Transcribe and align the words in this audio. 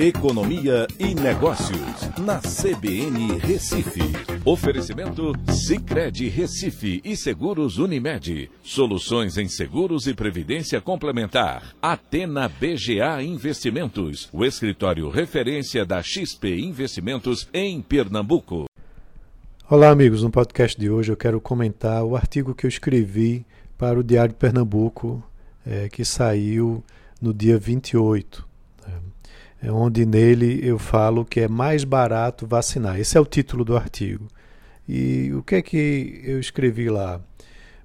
Economia 0.00 0.86
e 0.96 1.12
Negócios, 1.12 2.08
na 2.20 2.38
CBN 2.38 3.36
Recife. 3.38 3.98
Oferecimento 4.44 5.32
Cicred 5.52 6.28
Recife 6.28 7.00
e 7.04 7.16
Seguros 7.16 7.78
Unimed. 7.78 8.48
Soluções 8.62 9.36
em 9.36 9.48
seguros 9.48 10.06
e 10.06 10.14
previdência 10.14 10.80
complementar. 10.80 11.74
Atena 11.82 12.48
BGA 12.48 13.20
Investimentos, 13.24 14.28
o 14.32 14.44
escritório 14.44 15.10
referência 15.10 15.84
da 15.84 16.00
XP 16.00 16.60
Investimentos 16.60 17.48
em 17.52 17.82
Pernambuco. 17.82 18.66
Olá, 19.68 19.90
amigos. 19.90 20.22
No 20.22 20.30
podcast 20.30 20.80
de 20.80 20.88
hoje 20.88 21.10
eu 21.10 21.16
quero 21.16 21.40
comentar 21.40 22.04
o 22.04 22.14
artigo 22.14 22.54
que 22.54 22.66
eu 22.66 22.68
escrevi 22.68 23.44
para 23.76 23.98
o 23.98 24.04
Diário 24.04 24.32
de 24.32 24.38
Pernambuco, 24.38 25.20
é, 25.66 25.88
que 25.88 26.04
saiu 26.04 26.84
no 27.20 27.34
dia 27.34 27.58
28 27.58 28.46
é 28.46 28.47
onde 29.64 30.06
nele 30.06 30.60
eu 30.62 30.78
falo 30.78 31.24
que 31.24 31.40
é 31.40 31.48
mais 31.48 31.84
barato 31.84 32.46
vacinar. 32.46 32.98
Esse 32.98 33.16
é 33.16 33.20
o 33.20 33.26
título 33.26 33.64
do 33.64 33.76
artigo. 33.76 34.28
E 34.88 35.32
o 35.34 35.42
que 35.42 35.56
é 35.56 35.62
que 35.62 36.20
eu 36.24 36.38
escrevi 36.38 36.88
lá? 36.88 37.20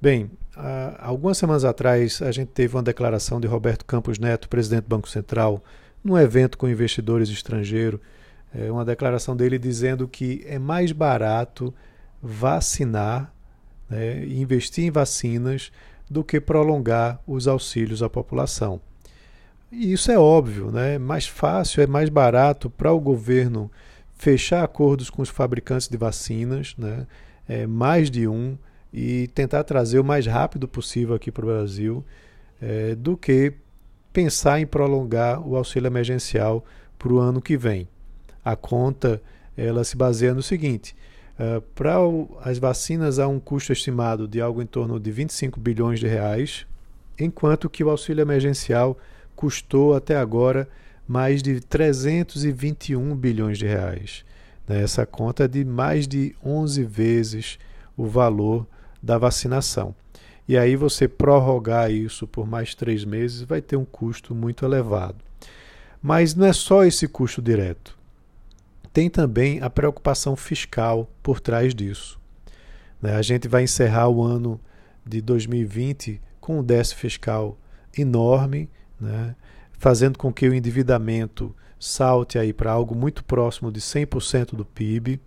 Bem, 0.00 0.30
há, 0.56 1.06
algumas 1.06 1.38
semanas 1.38 1.64
atrás 1.64 2.20
a 2.20 2.32
gente 2.32 2.48
teve 2.48 2.76
uma 2.76 2.82
declaração 2.82 3.40
de 3.40 3.46
Roberto 3.46 3.84
Campos 3.84 4.18
Neto, 4.18 4.48
presidente 4.48 4.82
do 4.82 4.88
Banco 4.88 5.08
Central, 5.08 5.62
num 6.02 6.18
evento 6.18 6.58
com 6.58 6.68
investidores 6.68 7.28
estrangeiros, 7.28 8.00
é 8.54 8.70
uma 8.70 8.84
declaração 8.84 9.36
dele 9.36 9.58
dizendo 9.58 10.08
que 10.08 10.42
é 10.46 10.58
mais 10.58 10.92
barato 10.92 11.72
vacinar, 12.22 13.32
né, 13.88 14.24
investir 14.26 14.84
em 14.84 14.90
vacinas, 14.90 15.70
do 16.08 16.24
que 16.24 16.40
prolongar 16.40 17.20
os 17.26 17.46
auxílios 17.46 18.02
à 18.02 18.08
população. 18.08 18.80
E 19.72 19.92
isso 19.92 20.10
é 20.10 20.18
óbvio, 20.18 20.70
né? 20.70 20.94
É 20.94 20.98
mais 20.98 21.26
fácil, 21.26 21.82
é 21.82 21.86
mais 21.86 22.08
barato 22.08 22.68
para 22.68 22.92
o 22.92 23.00
governo 23.00 23.70
fechar 24.14 24.64
acordos 24.64 25.08
com 25.08 25.22
os 25.22 25.28
fabricantes 25.28 25.88
de 25.88 25.96
vacinas, 25.96 26.74
né? 26.76 27.06
É, 27.48 27.66
mais 27.66 28.10
de 28.10 28.28
um, 28.28 28.56
e 28.92 29.28
tentar 29.28 29.64
trazer 29.64 29.98
o 29.98 30.04
mais 30.04 30.26
rápido 30.26 30.68
possível 30.68 31.14
aqui 31.14 31.30
para 31.30 31.44
o 31.44 31.48
Brasil, 31.48 32.04
é, 32.60 32.94
do 32.94 33.16
que 33.16 33.54
pensar 34.12 34.60
em 34.60 34.66
prolongar 34.66 35.40
o 35.46 35.56
auxílio 35.56 35.86
emergencial 35.86 36.64
para 36.98 37.12
o 37.12 37.18
ano 37.18 37.40
que 37.40 37.56
vem. 37.56 37.88
A 38.44 38.56
conta 38.56 39.22
ela 39.56 39.84
se 39.84 39.96
baseia 39.96 40.34
no 40.34 40.42
seguinte: 40.42 40.94
uh, 41.38 41.60
para 41.74 41.96
as 42.42 42.58
vacinas 42.58 43.18
há 43.18 43.28
um 43.28 43.38
custo 43.38 43.72
estimado 43.72 44.26
de 44.26 44.40
algo 44.40 44.62
em 44.62 44.66
torno 44.66 44.98
de 44.98 45.10
25 45.10 45.60
bilhões 45.60 46.00
de 46.00 46.06
reais, 46.06 46.66
enquanto 47.18 47.68
que 47.68 47.84
o 47.84 47.90
auxílio 47.90 48.22
emergencial 48.22 48.98
custou 49.40 49.94
até 49.94 50.18
agora 50.18 50.68
mais 51.08 51.42
de 51.42 51.60
321 51.60 53.16
bilhões 53.16 53.56
de 53.56 53.66
reais. 53.66 54.22
Né? 54.68 54.82
Essa 54.82 55.06
conta 55.06 55.44
é 55.44 55.48
de 55.48 55.64
mais 55.64 56.06
de 56.06 56.36
11 56.44 56.84
vezes 56.84 57.58
o 57.96 58.04
valor 58.04 58.66
da 59.02 59.16
vacinação. 59.16 59.94
E 60.46 60.58
aí 60.58 60.76
você 60.76 61.08
prorrogar 61.08 61.90
isso 61.90 62.26
por 62.26 62.46
mais 62.46 62.74
três 62.74 63.02
meses 63.02 63.40
vai 63.40 63.62
ter 63.62 63.76
um 63.76 63.84
custo 63.84 64.34
muito 64.34 64.62
elevado. 64.62 65.24
Mas 66.02 66.34
não 66.34 66.44
é 66.44 66.52
só 66.52 66.84
esse 66.84 67.08
custo 67.08 67.40
direto. 67.40 67.98
Tem 68.92 69.08
também 69.08 69.62
a 69.62 69.70
preocupação 69.70 70.36
fiscal 70.36 71.10
por 71.22 71.40
trás 71.40 71.74
disso. 71.74 72.20
Né? 73.00 73.14
A 73.14 73.22
gente 73.22 73.48
vai 73.48 73.62
encerrar 73.62 74.10
o 74.10 74.22
ano 74.22 74.60
de 75.06 75.22
2020 75.22 76.20
com 76.42 76.58
um 76.58 76.62
déficit 76.62 76.98
fiscal 76.98 77.56
enorme 77.96 78.68
né? 79.00 79.34
fazendo 79.72 80.18
com 80.18 80.32
que 80.32 80.48
o 80.48 80.54
endividamento 80.54 81.54
salte 81.78 82.38
aí 82.38 82.52
para 82.52 82.70
algo 82.70 82.94
muito 82.94 83.24
próximo 83.24 83.72
de 83.72 83.80
100% 83.80 84.54
do 84.54 84.64
PIB, 84.64 85.18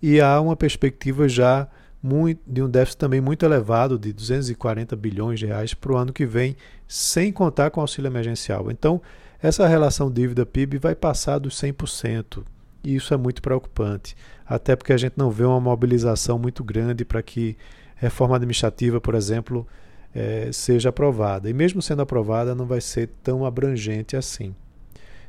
e 0.00 0.20
há 0.20 0.40
uma 0.40 0.56
perspectiva 0.56 1.28
já 1.28 1.68
muito, 2.02 2.40
de 2.46 2.62
um 2.62 2.68
déficit 2.68 2.98
também 2.98 3.20
muito 3.20 3.44
elevado, 3.44 3.98
de 3.98 4.12
240 4.12 4.96
bilhões 4.96 5.38
de 5.38 5.46
reais 5.46 5.74
para 5.74 5.92
o 5.92 5.96
ano 5.96 6.12
que 6.12 6.26
vem, 6.26 6.56
sem 6.88 7.30
contar 7.30 7.70
com 7.70 7.80
auxílio 7.80 8.08
emergencial. 8.08 8.70
Então, 8.70 9.00
essa 9.40 9.68
relação 9.68 10.10
dívida-PIB 10.10 10.78
vai 10.78 10.94
passar 10.94 11.38
dos 11.38 11.54
100%, 11.60 12.42
e 12.82 12.96
isso 12.96 13.14
é 13.14 13.16
muito 13.16 13.42
preocupante, 13.42 14.16
até 14.46 14.74
porque 14.74 14.92
a 14.92 14.96
gente 14.96 15.14
não 15.16 15.30
vê 15.30 15.44
uma 15.44 15.60
mobilização 15.60 16.38
muito 16.38 16.64
grande 16.64 17.04
para 17.04 17.22
que 17.22 17.56
reforma 17.94 18.36
administrativa, 18.36 19.00
por 19.00 19.14
exemplo, 19.14 19.66
é, 20.14 20.50
seja 20.52 20.90
aprovada. 20.90 21.48
E 21.48 21.52
mesmo 21.52 21.80
sendo 21.80 22.02
aprovada, 22.02 22.54
não 22.54 22.66
vai 22.66 22.80
ser 22.80 23.08
tão 23.22 23.44
abrangente 23.44 24.16
assim. 24.16 24.54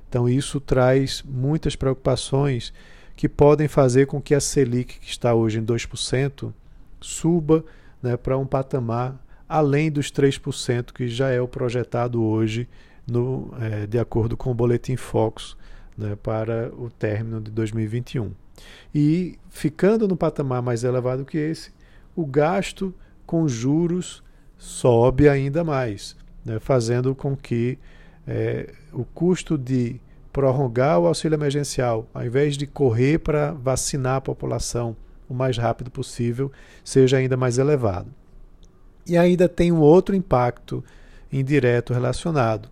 Então, 0.08 0.30
isso 0.30 0.60
traz 0.60 1.24
muitas 1.24 1.76
preocupações 1.76 2.74
que 3.16 3.28
podem 3.30 3.68
fazer 3.68 4.06
com 4.08 4.22
que 4.22 4.36
a 4.36 4.40
Selic, 4.40 5.00
que 5.00 5.10
está 5.10 5.34
hoje 5.34 5.60
em 5.60 5.66
2%, 5.66 6.54
suba 7.00 7.64
né, 8.02 8.18
para 8.18 8.38
um 8.38 8.46
patamar 8.46 9.20
além 9.48 9.92
dos 9.92 10.12
3%, 10.12 10.92
que 10.92 11.08
já 11.08 11.30
é 11.30 11.40
o 11.40 11.48
projetado 11.48 12.24
hoje, 12.24 12.68
no, 13.08 13.54
é, 13.60 13.86
de 13.86 14.00
acordo 14.00 14.36
com 14.38 14.52
o 14.52 14.54
Boletim 14.54 14.96
Focus, 14.96 15.58
né, 15.98 16.16
para 16.16 16.72
o 16.78 16.90
término 16.90 17.42
de 17.42 17.52
2021. 17.52 18.32
E 18.94 19.38
ficando 19.50 20.08
no 20.08 20.16
patamar 20.16 20.62
mais 20.62 20.84
elevado 20.84 21.26
que 21.26 21.38
esse, 21.38 21.72
o 22.16 22.26
gasto 22.26 22.94
com 23.26 23.48
juros 23.48 24.24
sobe 24.58 25.28
ainda 25.28 25.64
mais, 25.64 26.16
né, 26.46 26.60
fazendo 26.60 27.14
com 27.14 27.36
que 27.36 27.78
é, 28.28 28.74
o 28.92 29.04
custo 29.04 29.58
de 29.58 30.00
prorrogar 30.32 31.00
o 31.00 31.06
auxílio 31.06 31.36
emergencial, 31.36 32.10
ao 32.14 32.26
invés 32.26 32.58
de 32.58 32.66
correr 32.66 33.20
para 33.20 33.52
vacinar 33.52 34.16
a 34.16 34.22
população 34.22 34.96
o 35.30 35.34
mais 35.34 35.58
rápido 35.58 35.92
possível, 35.92 36.52
seja 36.84 37.18
ainda 37.18 37.38
mais 37.38 37.58
elevado. 37.58 38.14
E 39.06 39.18
ainda 39.18 39.48
tem 39.48 39.72
um 39.72 39.80
outro 39.80 40.16
impacto 40.16 40.84
indireto 41.32 41.94
relacionado, 41.94 42.70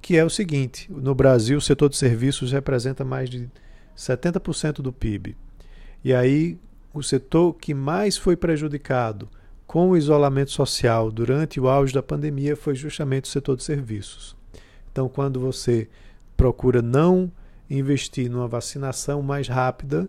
que 0.00 0.16
é 0.16 0.24
o 0.24 0.30
seguinte: 0.30 0.90
no 0.90 1.14
Brasil, 1.14 1.58
o 1.58 1.60
setor 1.60 1.88
de 1.88 1.96
serviços 1.96 2.52
representa 2.52 3.04
mais 3.04 3.30
de 3.30 3.48
70% 3.96 4.80
do 4.80 4.92
PIB. 4.92 5.36
E 6.02 6.12
aí, 6.12 6.58
o 6.92 7.02
setor 7.02 7.54
que 7.54 7.74
mais 7.74 8.16
foi 8.16 8.36
prejudicado 8.36 9.28
com 9.70 9.90
o 9.90 9.96
isolamento 9.96 10.50
social 10.50 11.12
durante 11.12 11.60
o 11.60 11.68
auge 11.68 11.94
da 11.94 12.02
pandemia 12.02 12.56
foi 12.56 12.74
justamente 12.74 13.26
o 13.26 13.28
setor 13.28 13.56
de 13.56 13.62
serviços. 13.62 14.36
Então, 14.90 15.08
quando 15.08 15.38
você 15.38 15.88
procura 16.36 16.82
não 16.82 17.30
investir 17.70 18.28
numa 18.28 18.48
vacinação 18.48 19.22
mais 19.22 19.46
rápida, 19.46 20.08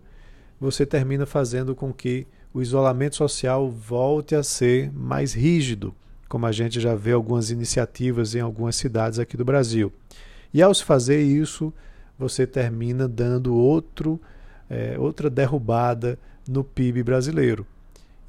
você 0.60 0.84
termina 0.84 1.28
fazendo 1.28 1.76
com 1.76 1.94
que 1.94 2.26
o 2.52 2.60
isolamento 2.60 3.16
social 3.16 3.70
volte 3.70 4.34
a 4.34 4.42
ser 4.42 4.92
mais 4.94 5.32
rígido, 5.32 5.94
como 6.28 6.48
a 6.48 6.52
gente 6.52 6.80
já 6.80 6.96
vê 6.96 7.12
algumas 7.12 7.52
iniciativas 7.52 8.34
em 8.34 8.40
algumas 8.40 8.76
cidades 8.76 9.20
aqui 9.20 9.38
do 9.38 9.46
Brasil. 9.46 9.94
E 10.52 10.60
ao 10.60 10.74
se 10.74 10.84
fazer 10.84 11.22
isso, 11.22 11.72
você 12.18 12.48
termina 12.48 13.08
dando 13.08 13.54
outro, 13.54 14.20
é, 14.68 14.98
outra 14.98 15.30
derrubada 15.30 16.18
no 16.50 16.64
PIB 16.64 17.04
brasileiro. 17.04 17.64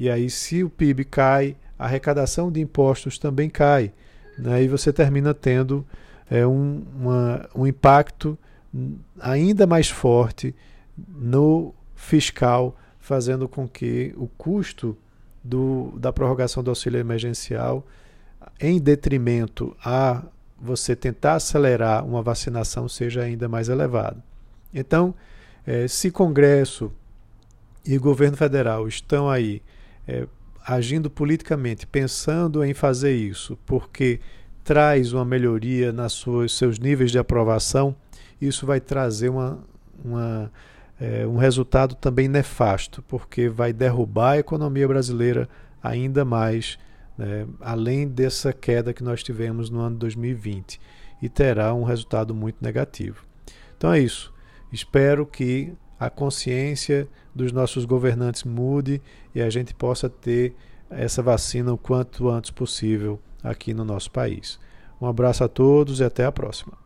E 0.02 0.10
aí, 0.10 0.28
se 0.28 0.64
o 0.64 0.68
PIB 0.68 1.04
cai, 1.04 1.56
a 1.78 1.84
arrecadação 1.84 2.50
de 2.50 2.60
impostos 2.60 3.18
também 3.18 3.48
cai. 3.48 3.92
Né? 4.36 4.64
E 4.64 4.66
você 4.66 4.92
termina 4.92 5.32
tendo 5.32 5.86
é, 6.28 6.44
um, 6.44 6.84
uma, 6.92 7.48
um 7.54 7.64
impacto 7.68 8.36
ainda 9.20 9.64
mais 9.64 9.88
forte 9.88 10.56
no 11.08 11.72
fiscal, 11.94 12.76
fazendo 12.98 13.48
com 13.48 13.68
que 13.68 14.12
o 14.16 14.26
custo 14.26 14.98
do, 15.44 15.94
da 15.96 16.12
prorrogação 16.12 16.64
do 16.64 16.72
auxílio 16.72 16.98
emergencial, 16.98 17.86
em 18.58 18.80
detrimento 18.80 19.76
a 19.84 20.24
você 20.60 20.96
tentar 20.96 21.34
acelerar 21.34 22.04
uma 22.04 22.22
vacinação, 22.22 22.88
seja 22.88 23.22
ainda 23.22 23.48
mais 23.48 23.68
elevado. 23.68 24.20
Então, 24.74 25.14
é, 25.64 25.86
se 25.86 26.10
Congresso 26.10 26.90
e 27.86 27.96
governo 27.98 28.36
federal 28.36 28.88
estão 28.88 29.30
aí 29.30 29.62
é, 30.06 30.26
agindo 30.66 31.10
politicamente, 31.10 31.86
pensando 31.86 32.64
em 32.64 32.74
fazer 32.74 33.14
isso, 33.14 33.58
porque 33.66 34.20
traz 34.64 35.12
uma 35.12 35.24
melhoria 35.24 35.92
suas 36.08 36.52
seus 36.52 36.78
níveis 36.78 37.10
de 37.10 37.18
aprovação, 37.18 37.94
isso 38.40 38.64
vai 38.66 38.80
trazer 38.80 39.28
uma, 39.28 39.58
uma, 40.04 40.52
é, 41.00 41.26
um 41.26 41.36
resultado 41.36 41.94
também 41.94 42.28
nefasto, 42.28 43.02
porque 43.02 43.48
vai 43.48 43.72
derrubar 43.72 44.32
a 44.32 44.38
economia 44.38 44.86
brasileira 44.86 45.48
ainda 45.82 46.24
mais, 46.24 46.78
né, 47.18 47.46
além 47.60 48.06
dessa 48.06 48.52
queda 48.52 48.92
que 48.92 49.02
nós 49.02 49.22
tivemos 49.22 49.68
no 49.68 49.80
ano 49.80 49.96
2020, 49.96 50.80
e 51.20 51.28
terá 51.28 51.72
um 51.74 51.84
resultado 51.84 52.34
muito 52.34 52.56
negativo. 52.60 53.24
Então 53.76 53.92
é 53.92 54.00
isso. 54.00 54.32
Espero 54.72 55.26
que 55.26 55.72
a 56.04 56.10
consciência 56.10 57.06
dos 57.32 57.52
nossos 57.52 57.84
governantes 57.84 58.42
mude 58.42 59.00
e 59.32 59.40
a 59.40 59.48
gente 59.48 59.72
possa 59.72 60.08
ter 60.08 60.52
essa 60.90 61.22
vacina 61.22 61.72
o 61.72 61.78
quanto 61.78 62.28
antes 62.28 62.50
possível 62.50 63.20
aqui 63.40 63.72
no 63.72 63.84
nosso 63.84 64.10
país. 64.10 64.58
Um 65.00 65.06
abraço 65.06 65.44
a 65.44 65.48
todos 65.48 66.00
e 66.00 66.04
até 66.04 66.24
a 66.24 66.32
próxima. 66.32 66.81